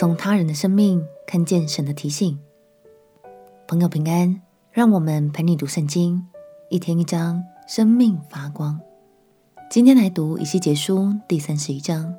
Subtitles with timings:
[0.00, 2.38] 从他人的生命看见神的提醒。
[3.68, 4.40] 朋友平安，
[4.72, 6.26] 让我们陪你读圣经，
[6.70, 8.80] 一天一章，生命发光。
[9.70, 12.14] 今天来读以西结书第三十一章。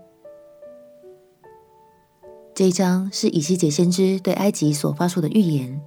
[2.54, 5.82] 这一章是以西结先知对埃及所发出的预言。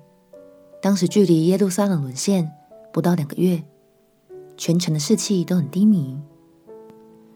[0.83, 2.51] 当时距离耶路撒冷沦陷
[2.93, 3.63] 不到两个月，
[4.57, 6.19] 全城的士气都很低迷。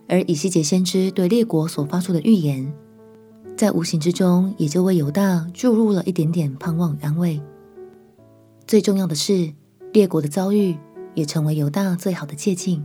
[0.09, 2.75] 而以西结先知对列国所发出的预言，
[3.59, 7.43] 在无形之中也就为犹大注入了一点点盼望与安慰。
[8.69, 9.53] 最重要的是，
[9.93, 10.77] 列国的遭遇
[11.15, 12.81] 也成为犹大最好的借鉴。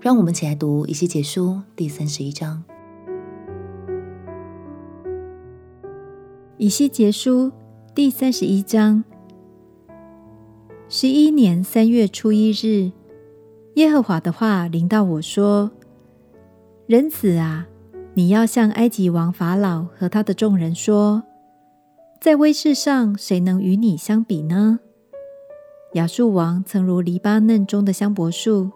[0.00, 2.64] 让我们一起来读以西结书第三十一章。
[6.58, 7.52] 以西结书
[7.94, 9.04] 第三十一章。
[10.88, 12.90] 十一年三月初一日，
[13.76, 15.70] 耶和华的话临到我说
[16.88, 17.68] ：“人子啊，
[18.14, 21.22] 你要向埃及王法老和他的众人说，
[22.20, 24.80] 在威势上谁能与你相比呢？
[25.94, 28.70] 亚述王曾如黎巴嫩中的香柏树，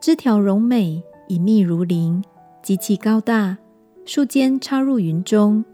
[0.00, 2.22] 枝条柔美，隐密如林，
[2.62, 3.58] 极其高大，
[4.04, 5.64] 树尖插入云中。”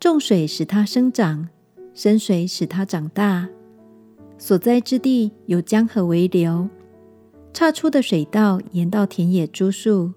[0.00, 1.48] 重水使它生长，
[1.94, 3.48] 深水使它长大。
[4.38, 6.68] 所在之地有江河为流，
[7.52, 10.12] 岔出的水道延到田野株树，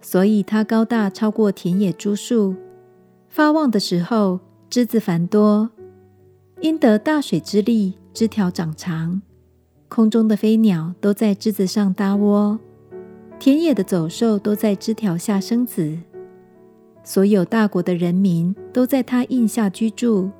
[0.00, 2.54] 所以它高大超过田野株树。
[3.28, 4.40] 发旺的时候，
[4.70, 5.70] 枝子繁多，
[6.60, 9.20] 因得大水之力，枝条长长。
[9.88, 12.58] 空中的飞鸟都在枝子上搭窝，
[13.38, 15.98] 田野的走兽都在枝条下生子。
[17.04, 20.30] 所有大国的人民都在他荫下居住，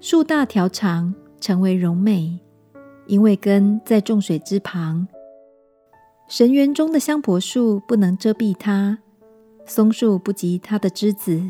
[0.00, 2.38] 树大条长，成为荣美，
[3.06, 5.08] 因为根在众水之旁。
[6.28, 8.98] 神园中的香柏树不能遮蔽它，
[9.64, 11.40] 松树不及它的枝子，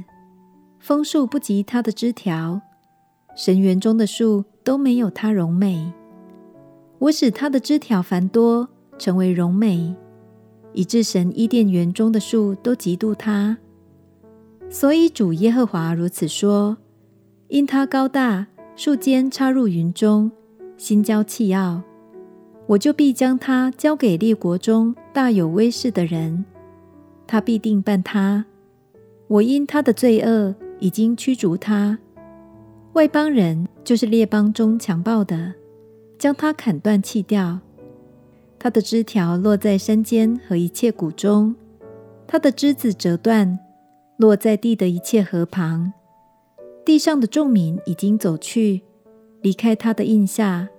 [0.79, 2.61] 枫树不及它的枝条。
[3.35, 5.93] 神园中的树都没有它荣美。
[6.99, 9.95] 我使它的枝条繁多，成为荣美，
[10.75, 13.57] 以致神伊甸园中的树都嫉妒它。
[14.69, 16.77] 所以主耶和华如此说：
[17.49, 20.31] 因它高大，树尖插入云中，
[20.77, 21.83] 心骄气傲，
[22.67, 26.45] 我就必将他交给列国中大有威势的人，
[27.27, 28.45] 他必定办他。
[29.29, 31.99] 我因他的罪恶已经驱逐他，
[32.95, 35.55] 外邦人就是列邦中强暴的，
[36.19, 37.61] 将他砍断弃掉。
[38.59, 41.55] 他的枝条落在山间和一切谷中，
[42.27, 43.59] 他的枝子折断。
[44.19, 45.93] 落在地的一切河旁，
[46.87, 48.81] 地上的众民已经走去，
[49.43, 50.71] 离开他的荫下。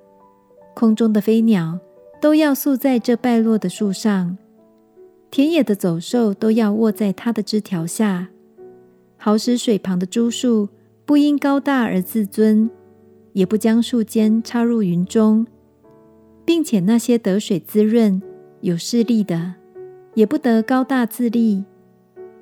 [0.77, 1.79] 空中的飞鸟
[2.21, 4.37] 都要宿在这败落的树上，
[5.31, 8.27] 田野的走兽都要卧在他的枝条下。
[9.17, 10.69] 好使水旁的株树
[11.03, 12.69] 不因高大而自尊，
[13.33, 15.47] 也不将树尖插入云中，
[16.45, 18.21] 并且那些得水滋润、
[18.61, 19.55] 有势力的，
[20.13, 21.63] 也不得高大自立。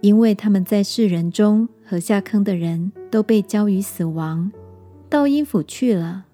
[0.01, 4.51] 因为他们在世人中和下坑的人都被交于死亡，
[5.09, 6.24] 到阴府去了。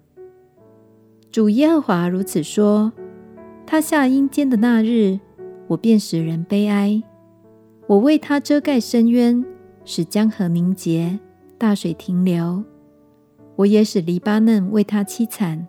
[1.32, 2.92] 主耶和华如此说：
[3.66, 5.18] 他下阴间的那日，
[5.66, 7.02] 我便使人悲哀；
[7.86, 9.42] 我为他遮盖深渊，
[9.86, 11.18] 使江河凝结，
[11.56, 12.62] 大水停留。
[13.56, 15.66] 我也使黎巴嫩为他凄惨，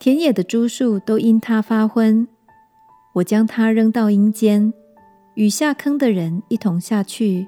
[0.00, 2.26] 田野的株树都因他发昏。
[3.14, 4.74] 我将他扔到阴间。
[5.34, 7.46] 与下坑的人一同下去。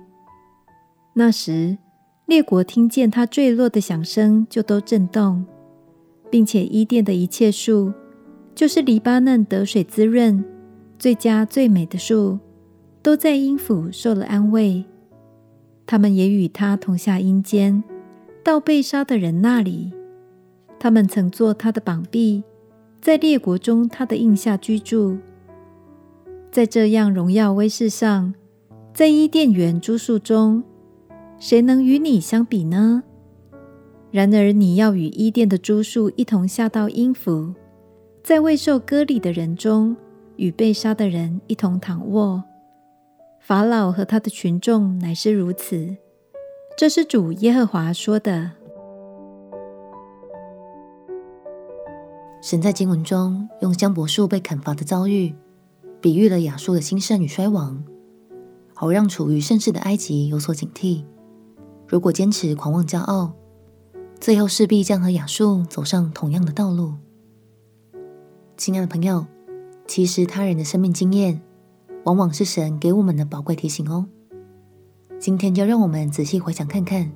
[1.13, 1.77] 那时，
[2.25, 5.45] 列国听见他坠落的响声，就都震动，
[6.35, 7.93] 并且伊甸的一切树，
[8.57, 10.45] 就是黎巴嫩得水滋润、
[10.99, 12.41] 最佳最美的树，
[13.01, 14.85] 都在阴府受了安慰。
[15.87, 17.85] 他们也与他同下阴间，
[18.43, 19.93] 到被杀的人那里。
[20.81, 22.43] 他们曾做他的膀臂，
[23.01, 25.17] 在列国中他的印下居住。
[26.51, 28.35] 在这样荣耀威势上，
[28.93, 30.65] 在伊甸园诸树中，
[31.39, 33.05] 谁能与你相比呢？
[34.15, 37.53] 然而你要与伊甸的诸树一同下到阴府，
[38.23, 39.97] 在未受割礼的人中，
[40.37, 42.45] 与被杀的人一同躺卧。
[43.41, 45.97] 法老和他的群众乃是如此。
[46.79, 48.53] 这是主耶和华说的。
[52.41, 55.35] 神在经文中用香柏树被砍伐的遭遇。
[56.01, 57.83] 比喻了亚述的兴盛与衰亡，
[58.75, 61.03] 好让处于盛世的埃及有所警惕。
[61.89, 63.33] 如果坚持狂妄骄傲，
[64.21, 66.95] 最后势必将和亚述走上同样的道路。
[68.57, 69.27] 亲爱的朋友，
[69.87, 71.43] 其实他人的生命经验，
[72.05, 74.07] 往往是神给我们的宝贵提醒哦。
[75.19, 77.13] 今天就让我们仔细回想看看，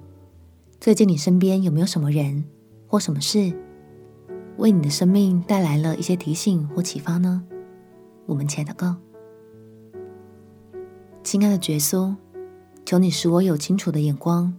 [0.81, 2.45] 最近你身边有没有什么人
[2.87, 3.53] 或什么事，
[4.59, 7.43] 为你的生命带来了一些提醒或启发呢？
[8.27, 8.97] 我们前祷告，
[11.23, 12.15] 亲爱的耶稣，
[12.85, 14.55] 求你使我有清楚的眼光，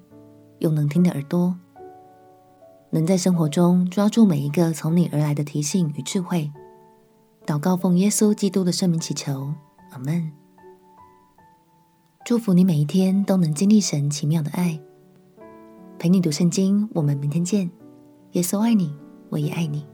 [0.59, 1.55] 有能听的耳朵，
[2.91, 6.51] 能在生活中抓住每一个从你而来的提醒与智慧。
[7.45, 9.53] 祷告奉耶稣基督的圣名祈求，
[9.91, 10.31] 阿门。
[12.25, 14.79] 祝福你每一天都能经历神奇妙的爱，
[15.97, 16.87] 陪你读圣经。
[16.93, 17.69] 我们明天见。
[18.33, 18.93] 耶稣爱你，
[19.29, 19.85] 我也爱你。